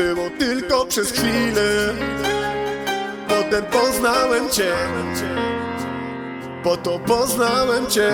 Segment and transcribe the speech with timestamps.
[0.00, 1.94] Było tylko przez chwilę.
[3.28, 4.72] Potem poznałem Cię.
[6.62, 8.10] Po to poznałem Cię.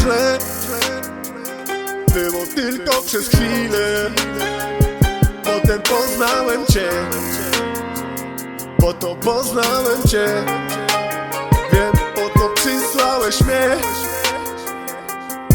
[0.00, 0.38] Źle
[2.14, 4.10] Było tylko przez chwilę.
[5.44, 6.88] Potem poznałem Cię.
[8.80, 10.26] Po to poznałem Cię.
[11.72, 13.76] Wiem po co przysłałeś mnie.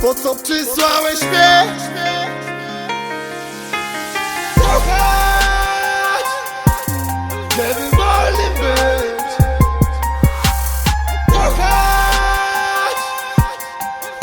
[0.02, 2.18] Po co przysłałeś mnie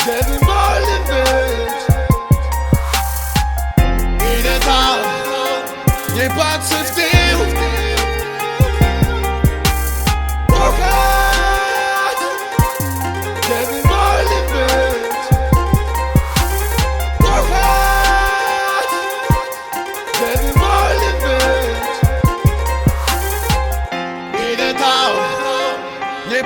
[0.07, 1.83] Kevin Marley bitch
[4.39, 4.99] Il est tard
[6.15, 7.17] Il est pas de safety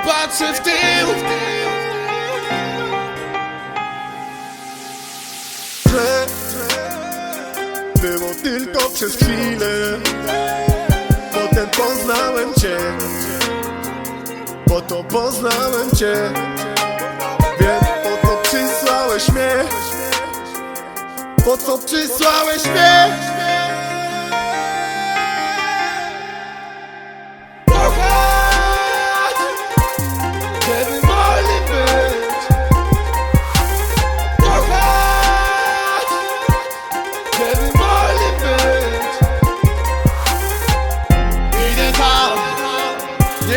[0.04, 1.51] Parts of deal.
[8.02, 9.98] Było tylko przez chwilę.
[11.32, 12.76] Potem poznałem Cię.
[14.66, 16.14] Po to poznałem Cię.
[17.60, 19.50] Wiem po co przysłałeś mnie.
[21.44, 23.32] Po co przysłałeś mnie